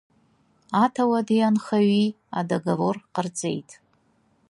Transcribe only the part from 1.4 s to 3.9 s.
анхаҩи адоговор ҟарҵеит…